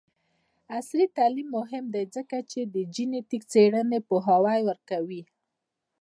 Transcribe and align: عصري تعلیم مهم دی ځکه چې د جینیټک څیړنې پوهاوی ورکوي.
عصري 0.77 1.05
تعلیم 1.17 1.47
مهم 1.57 1.85
دی 1.93 2.03
ځکه 2.15 2.37
چې 2.51 2.59
د 2.73 2.75
جینیټک 2.93 3.41
څیړنې 3.51 3.99
پوهاوی 4.07 4.59
ورکوي. 4.69 5.23